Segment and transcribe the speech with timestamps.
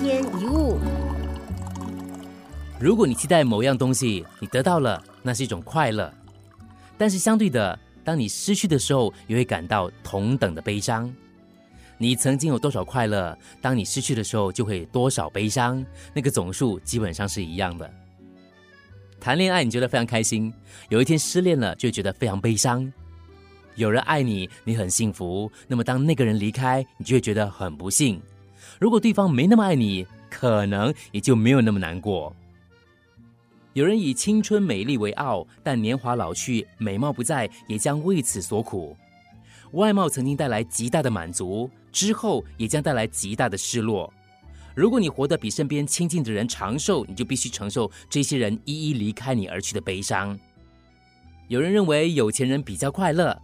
[0.00, 0.78] 天一物。
[2.78, 6.08] 如果你期待某样东西，你得到了，那是一种快乐；
[6.96, 11.12] 但是相对的，当你失去的时候，也会感到同等的悲伤。
[11.96, 15.84] 你曾经有多少快乐，当你失去的时候，就会多少悲伤，
[16.14, 17.90] 那个总数基本上是一样的。
[19.18, 20.54] 谈恋爱你觉得非常开心，
[20.90, 22.90] 有一天失恋了就觉得非常悲伤。
[23.74, 28.22] 有人爱你，你很幸福，那么当那个人离开，你就会觉得很不幸。
[28.78, 32.34] 如果对方没那么爱你，可能也就没有那么难过。
[33.74, 38.96] 有人以青春美丽为傲，但年华老去，美貌不在，也将为此所苦。
[39.72, 44.12] 外貌曾经带来极大的满足，之后也将带来极大的失落。
[44.74, 50.38] 如果你活得比身边亲近的人长寿，你就必须承受这些人一一离开你而去的悲伤。
[51.48, 53.36] 有人认为有钱人比较快乐，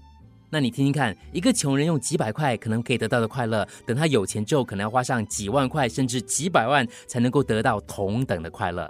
[0.54, 8.88] 那你听听看，一个穷人用几百块可能可以得到的快乐，等他有钱之后，可能要花上几万块甚至几百万才能够得到同等的快乐。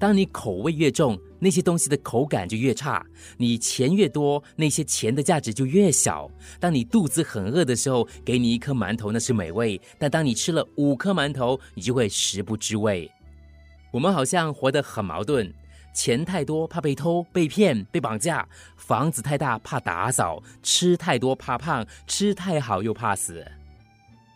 [0.00, 3.00] 当你口味越重，那些东西的口感就越差；
[3.36, 6.28] 你钱越多，那些钱的价值就越小。
[6.58, 13.08] 当你肚子很饿的时候，给你一颗馒头那是美味；但当你吃了五颗馒头，你就会食不知味。
[13.92, 15.54] 我们好像活得很矛盾：
[15.96, 23.42] 钱太多怕被偷、被骗、被绑架；房子太大怕打扫；吃太多怕胖；吃太好又怕死。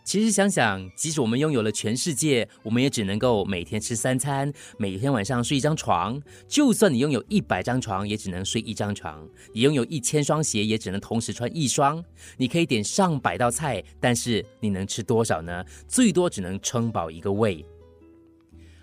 [0.03, 6.19] 其实想想，即使我们拥有了全世界，我们也只能够每天吃三餐，每天晚上睡一张床。
[6.47, 12.03] 就算你拥有一百张床，也只能睡一张床；你拥有一千双鞋，也只能同时穿一双。
[12.37, 15.63] 你可以点上百道菜，但是你能吃多少呢？
[15.87, 17.63] 最多只能撑饱一个胃。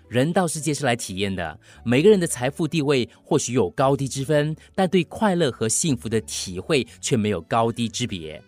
[0.09, 8.41] 人到世界是来体验的，每个人的财富地位或许有高低之分，但对快乐和幸福的体会却没有高低之别。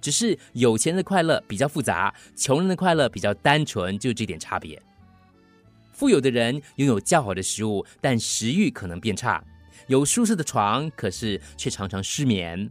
[0.00, 4.80] 只是有钱的快乐比较复杂，穷人的快乐比较单纯，就这点差别。
[5.92, 9.40] 富有的人拥有较好的食物，但食欲可能变差；
[9.86, 12.68] 有舒适的床，可是却常常失眠。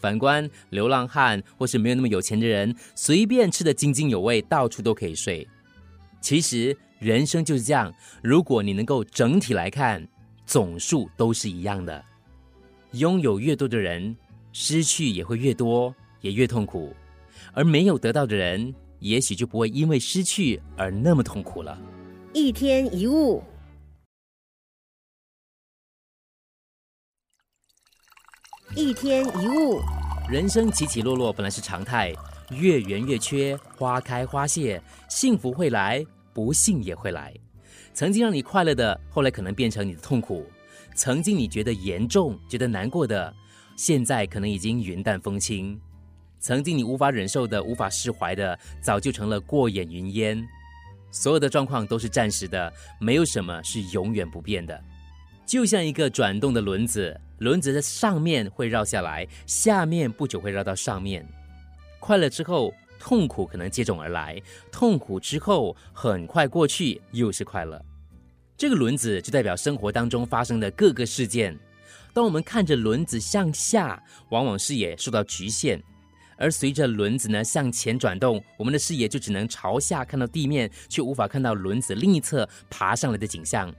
[0.00, 5.46] 反观流浪汉或是没有那么有钱的人，随便吃的津津有味，到处都可以睡。
[6.20, 7.92] 其实人生就是这样，
[8.22, 10.06] 如果你能够整体来看，
[10.44, 12.04] 总数都是一样的。
[12.92, 14.16] 拥有越多的人，
[14.52, 15.94] 失去也会越多。
[16.22, 16.92] 也越痛苦，
[17.52, 21.78] 而没有得到的人，也许就不会因为失去而那么痛苦了。
[22.32, 23.44] 一天一物，
[28.74, 29.78] 一天一物，
[30.28, 32.12] 人生起起落落本来是常态，
[32.50, 36.04] 月圆月缺，花开花谢，幸福会来，
[36.36, 37.32] 不幸也会来。
[37.94, 40.44] 曾经让你快乐的，后来可能变成你的痛苦；
[40.94, 43.34] 曾经你觉得严重、觉得难过的，
[43.74, 45.80] 现在可能已经云淡风轻。
[46.38, 50.46] 曾经你无法忍受的、无法释怀的，早就成了过眼云烟。
[51.10, 52.70] 所有的状况都是暂时的，
[53.00, 54.78] 没有什么是永远不变的。
[55.46, 61.26] 就像一个转动的轮子，轮子在上面会绕下来，下面不久会绕到上面。
[61.98, 64.40] 快乐之后，痛苦可能接踵而来；
[64.70, 67.80] 痛苦之后，很快过去，又是快乐。
[68.56, 71.58] 这个轮子就代表生活当中发生的各个事件。
[72.14, 75.82] 当我们看着轮子向下，往往视野受到局限。
[76.38, 83.70] 而随着轮子呢向前转动，我们的视野就只能朝下看到地面，却无法看到轮子另一侧爬上来的景象。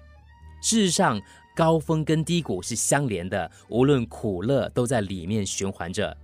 [0.62, 1.22] 事实上，
[1.56, 6.16] 高峰跟低谷是相连的，无论苦乐都在里面循环着。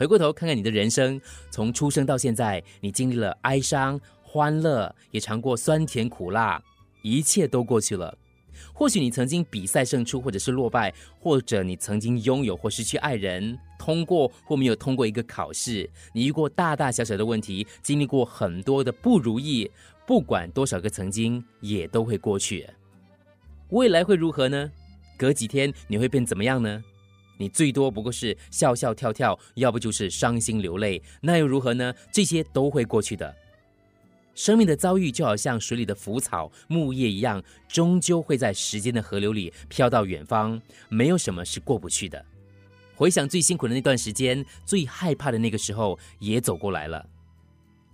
[0.00, 6.58] 回过头看看你的人生，从出生到现在，你经历了哀伤、欢乐，也尝过酸甜苦辣，
[7.02, 8.16] 一切都过去了。
[8.72, 19.70] 或许你曾经比赛胜出，或者是落败，或者你曾经拥有或失去爱人，通过或没有通过一个考试，你遇过大大小小的问题，经历过很多的不如意，
[20.06, 22.66] 不管多少个曾经，也都会过去。
[23.68, 24.72] 未来会如何呢？
[25.18, 26.82] 隔几天你会变怎么样呢？
[27.40, 31.94] 你最多不过是笑笑跳跳，要不就是伤心流泪，那又如何呢？
[32.12, 33.34] 这些都会过去的。
[34.34, 40.60] 生命的遭遇就好像水里的浮草、木叶一样，终究会在时间的河流里飘到远方。
[40.90, 42.22] 没有什么是过不去的。
[42.94, 47.02] 回想最辛苦的那段时间，最害怕的那个时候，也走过来了。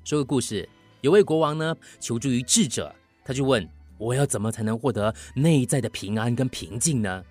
[0.03, 0.69] 说个故事：
[1.03, 2.93] 有位国王呢，求助于智者，
[3.25, 7.25] 他就问：“我要怎么才能获得内在的平安跟平静呢？”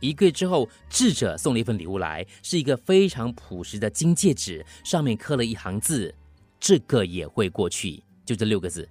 [0.00, 6.14] 一个月之后，智者送了一份礼物来，是一个非常朴实的金戒指，上面刻了一行字
[6.60, 8.88] ：“这个也会过去。”就这六个字，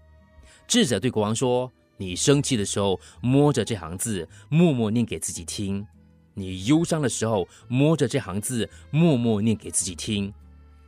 [0.65, 5.85] 智者对国王说：“你生气的时候，摸着这行字，默默念给自己听；
[6.33, 10.31] 你忧伤的时候，摸着这行字，默默念给自己听；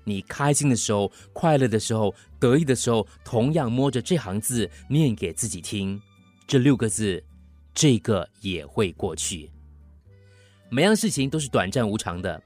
[0.06, 6.02] 你开心的时候、快乐的时候、得意的时候，同样摸着这行字念给自己听。
[6.48, 7.22] 这六个字，
[7.74, 9.52] 这个也会过去。
[10.70, 12.42] 每样事情都是短暂无常的，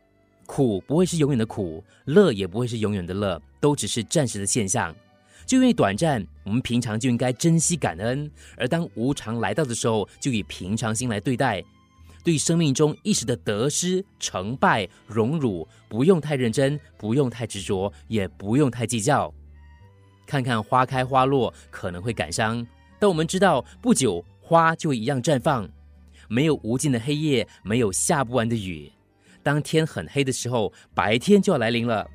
[0.45, 4.95] 苦不会是永远的苦，乐也不会是永远的乐，都只是暂时的现象。
[5.43, 11.63] 就因为短暂，我们平常就应该珍惜感恩；而当无常来到的时候，就以平常心来对待。
[12.23, 19.33] 对生命中一时的得失、成败、荣辱，不用太认真，不用太执着，也不用太计较。
[20.27, 22.65] 看看花开花落，可能会感伤，
[22.99, 25.67] 但我们知道，不久花就一样绽放。
[26.31, 28.89] 没有无尽的黑夜，没有下不完的雨。
[29.43, 32.05] 当天很黑的时候，白天就要来临了；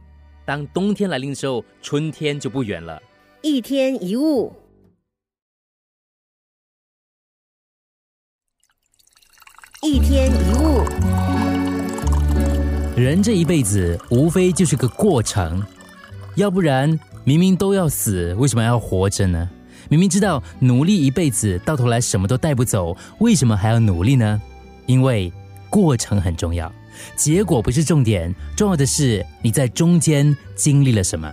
[0.46, 3.02] 当冬天来临的时候，春天就不远了。
[3.42, 4.50] 一天一物。
[9.82, 10.82] 一天一物，
[12.96, 15.62] 人这一辈子无非就是个过程，
[16.36, 19.50] 要不然明明都要死，为什么要活着呢？
[19.88, 24.40] 明明知道努力一辈子到头来什么都带不走，为什么还要努力呢？
[24.86, 25.32] 因为
[25.68, 26.72] 过程很重要，
[27.16, 31.32] 结果不是重点，重要的是你在中间经历了什么，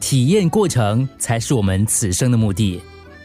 [0.00, 2.80] 体验过程才是我们此生的目的。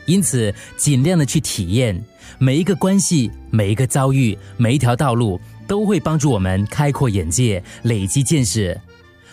[0.06, 2.04] 因此，尽量的去体验
[2.40, 8.80] 每一个关系、每一个遭遇、每一条道路，都会帮助我们开阔眼界、累积见识。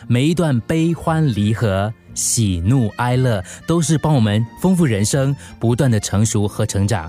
[0.06, 7.08] 每一段悲欢离合、喜怒哀乐，都是帮我们丰富人生、不断的成熟和成长。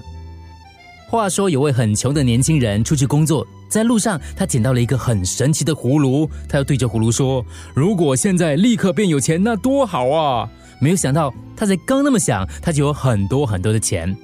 [1.09, 7.43] 话说，有位很穷的年轻人出去工作，在路上他捡到了一个很神奇的葫芦，他要对着葫芦说
[7.73, 10.49] ：“如果现在立刻变有钱，那多好啊！”
[10.79, 14.15] 没有想到，他才刚那么想，他就有很多很多的钱。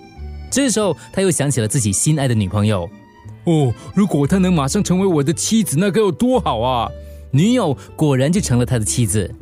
[0.52, 2.88] 这时候，他又想起了自己心爱的女朋友。
[3.46, 6.90] 哦，如果她能马上成为我的妻子，那该有多好啊！
[7.32, 9.34] 女友果然就成了他的妻子。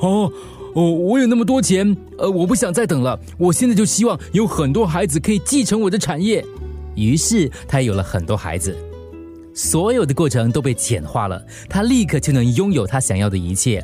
[0.00, 0.32] 哦
[0.76, 3.18] 哦，我有那么多钱，呃，我不想再等了。
[3.38, 6.44] 我现在就希望有很多孩子可以继承我的产业。
[6.94, 8.76] 于是，他有了很多孩子。
[9.54, 13.82] 所有的过程都被简化了，他立刻就能拥有他想要的一切。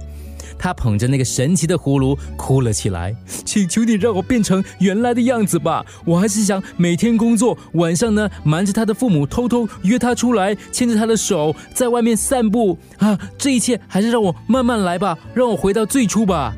[0.58, 5.86] 他捧着那个神奇的葫芦哭了起来，请求你让我变成原来的样子吧！
[6.04, 13.18] 我还是想每天工作，晚上呢瞒着他的父母偷偷约他出来，牵着他的手在外面散步啊！
[13.38, 16.54] 这一切还是让我慢慢来吧，让我回到最初吧。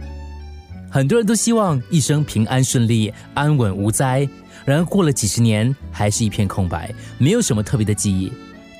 [0.95, 4.29] 很多人都希望一生平安顺利、安稳无灾，
[4.65, 8.31] 然而过了几十年，还是一片空白，没有什么特别的记忆，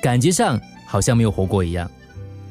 [0.01, 1.91] 感觉上好像没有活过一样。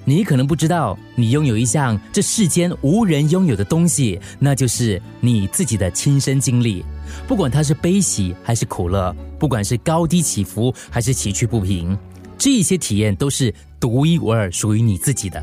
[0.05, 6.85] 你可能不知道，你拥有一项这世间无人拥有的东西，那就是你自己的亲身经历。
[7.27, 11.97] 不管它是悲喜还是苦乐，不管是高低起伏还是崎岖不平，
[12.37, 13.51] 这些体验都是
[13.81, 15.43] 独一无二、属于你自己的。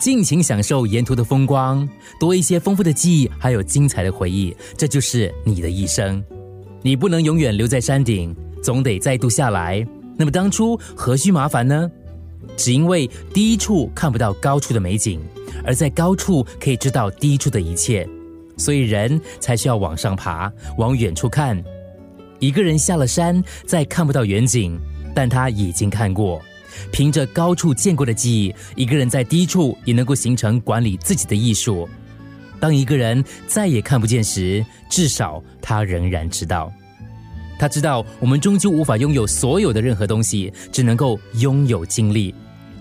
[0.00, 1.88] 尽情享受沿途的风光，
[2.20, 6.22] 多一些丰富的记忆，还有精彩的回忆，这就是你的一生。
[6.82, 9.86] 你不能永远留在山顶，总得再度下来。
[10.16, 11.90] 那么当初何须麻烦呢？
[12.56, 15.20] 只因为低处看不到高处的美景，
[15.64, 18.06] 而在高处可以知道低处的一切，
[18.58, 21.62] 所以人才需要往上爬，往远处看。
[22.38, 24.78] 一个人下了山，再看不到远景，
[25.14, 26.42] 但他已经看过。
[26.90, 31.88] 凭着高处见过的记忆，一个人在低处也能够形成管理自己的艺术。
[32.60, 36.72] 当一个人再也看不见时，至少他仍然知道。
[37.58, 42.34] 他知道，我们终究无法拥有所有的任何东西，只能够拥有经历。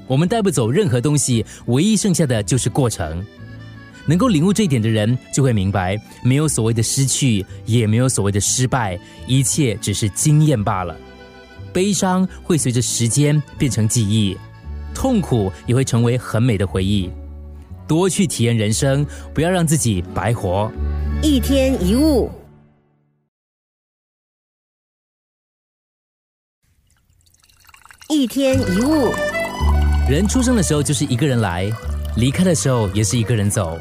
[0.08, 3.24] 我们带不走任何东西，唯一剩下的就是过程。
[4.06, 10.98] 能够领悟这一点的人，就会明白，没有所谓的失去，也没有所谓的失败，一切只是经验罢了。
[11.74, 14.38] 悲伤会随着时间变成记忆，
[14.94, 17.10] 痛苦也会成为很美的回忆。
[17.88, 20.72] 多去体验人生，不要让自己白活。
[21.22, 22.30] 一天一物。
[28.10, 29.12] 一天一物，
[30.08, 31.70] 人出生的时候就是一个人来，
[32.16, 33.80] 离开的时候也是一个人走。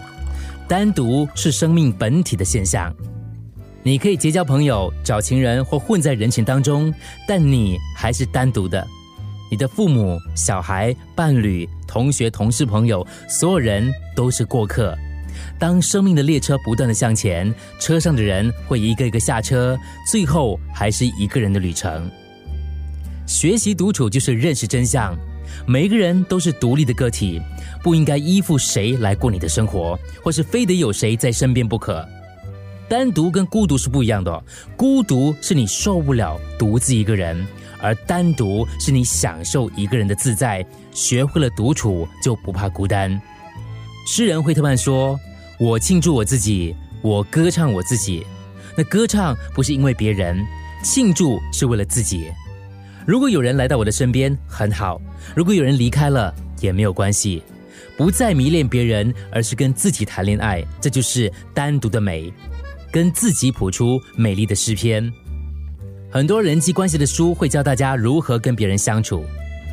[0.66, 2.90] 单独是生命本体的现象。
[3.84, 6.92] 你可以结交朋友、找情人或混在人群当中，
[7.26, 8.86] 但你还是单独的。
[9.50, 14.96] 你的父母、小孩、伴侣、同学、同事、朋友，所有人都是过客。
[15.58, 19.76] 当生命的列车不断的向前，车上的人会一个一个下车，
[20.08, 22.08] 最后还是一个人的旅程。
[23.26, 25.12] 学习独处就是认识真相。
[25.66, 27.40] 每一个人都是独立的个体，
[27.82, 32.06] 不应该依附谁来过你的生活，或是非得有谁在身边不可。
[32.92, 34.44] 单独跟孤独是不一样的，
[34.76, 37.46] 孤独是你受不了独自一个人，
[37.80, 40.62] 而单独是你享受一个人的自在。
[40.92, 43.18] 学会了独处，就不怕孤单。
[44.06, 45.18] 诗人惠特曼说
[45.58, 48.26] ：“我庆祝我自己，我歌唱我自己。
[48.76, 50.44] 那歌唱不是因为别人，
[50.84, 52.30] 庆祝是为了自己。
[53.06, 55.00] 如果有人来到我的身边，很好；
[55.34, 57.42] 如果有人离开了，也没有关系。
[57.96, 62.30] 不再迷恋别人，而是跟自己谈恋爱，这就是单独的美，
[62.92, 65.12] 跟自己谱出美丽的诗篇。
[66.10, 69.24] 很多人际关系的书会教大家如何跟别人相处。”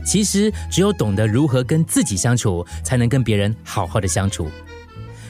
[0.05, 4.49] 其实，只有懂得如何跟自己相处，才能跟别人好好的相处。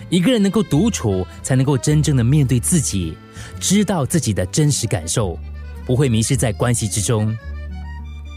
[0.10, 3.17] 一个人能够独处，才能够真正的面对自己，
[3.60, 5.38] 知道自己的真实感受，
[5.86, 7.36] 不会迷失在关系之中。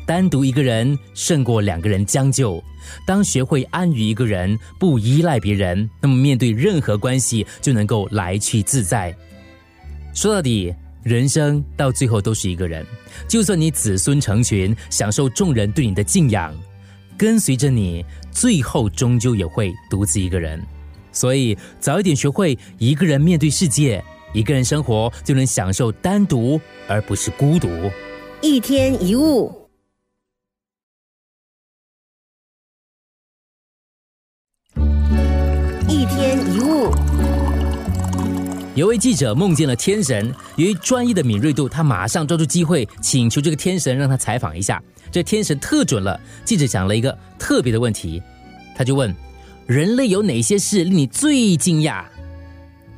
[0.07, 2.61] 单独一个人胜过两个人将就。
[3.07, 9.17] 当学会安于一个人，不依赖别人，那么面对任何关系就能够来去自在。
[10.15, 10.75] 说到底。
[11.05, 12.87] 人生到最后都是一个人，
[13.27, 16.55] 就算你子孙成群，享受众人对你的敬仰，
[17.19, 20.65] 跟随着你，最后终究也会独自一个人。
[21.11, 24.01] 所以，早一点学会一个人面对世界，
[24.33, 27.69] 一个人生活，就能享受单独而不是孤独。
[28.41, 29.62] 一天一物，
[38.75, 44.83] 有位记者梦见了天神，由于专业的敏锐度，他马上抓住机会，请求这个天神让他采访一下。
[45.11, 46.19] 这天神特准了。
[46.43, 48.23] 记者讲了一个特别的问题，
[48.75, 49.15] 他就问：
[49.67, 52.03] 人类有哪些事令你最惊讶？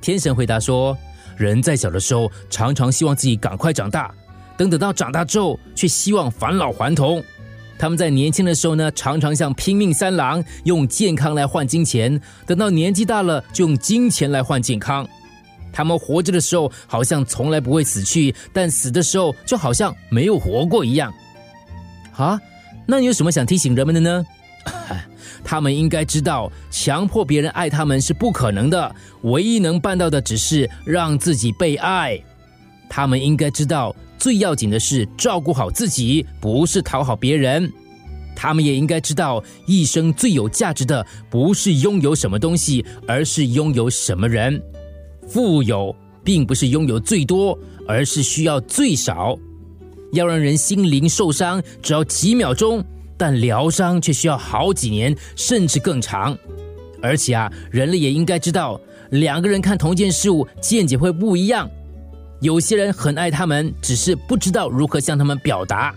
[0.00, 0.97] 天神回答说：
[1.37, 4.14] 人在小的时候常常希望自己赶快长大，
[4.57, 7.21] 等等到长大之后却希望返老还童。
[7.76, 12.16] 他们在年轻的时候呢，常常像拼命三郎，用健康来换金钱；
[12.47, 15.04] 等到年纪大了，就用金钱来换健康。
[15.75, 21.12] 他们活着的时候好像从来不会死去，但死的时候就好像没有活过一样。
[22.16, 22.40] 啊，
[22.87, 24.25] 那你有什么想提醒人们的呢？
[25.43, 32.19] 他们应该知道，强迫别人爱他们是不可能的，唯一能办到的只是让自己被爱。
[32.88, 37.71] 他们应该知道，最要紧的是照顾好自己，不是讨好别人。
[38.37, 44.62] 他们也应该知道，一生最有价值的不是拥有什么东西，而是拥有什么人。
[45.28, 49.37] 富有并不是拥有最多，而是需要最少。
[50.12, 52.85] 要让人心灵受伤，只要几秒钟，
[53.16, 56.37] 但疗伤却需要好几年，甚至更长。
[57.02, 61.69] 而且啊，人类也应该知道，两个人看同一件事物，见解会不一样。
[62.40, 65.95] 有些人很爱他们，只是不知道如何向他们表达。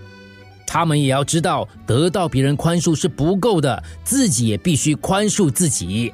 [0.65, 6.11] 他们也要知道，得到别人宽恕是不够的，自己也必须宽恕自己。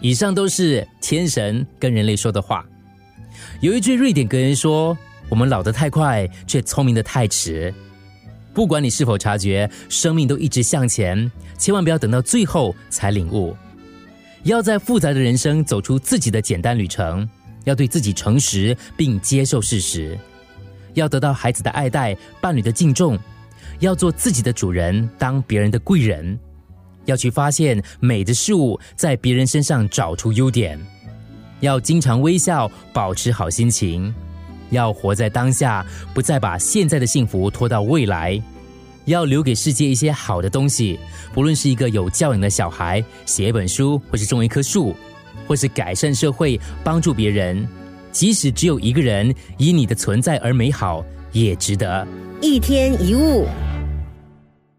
[0.00, 2.64] 以上都是天神跟人类说的话。
[3.60, 4.96] 有一句瑞典格言说
[5.28, 7.72] ：“我们老得太快，却聪明的太迟。”
[8.52, 13.56] 不管你是否察觉，生命都一直向前，千万不要等到最后才领悟。
[14.42, 17.28] 要在复杂的人生走出自己的简单旅程，
[17.64, 20.18] 要对自己诚实并接受事实，
[20.94, 23.18] 要得到孩子的爱戴、伴侣的敬重，
[23.78, 26.38] 要做自己的主人，当别人的贵人。
[27.10, 30.78] 要去发现美的事物，在别人身上找出优点；
[31.58, 34.12] 要经常微笑，保持好心情；
[34.70, 38.40] 要活在当下，不再把现在的幸福拖到未来；
[39.06, 40.98] 要留给世界一些好的东西，
[41.34, 44.94] 不论是一个有教养的小孩，写一本书，或是种一棵树，
[45.48, 47.68] 或是改善社会，帮助别人。
[48.12, 52.06] 即使只有一个人，以你的存在而美好，也值得。
[52.40, 53.46] 一天一物。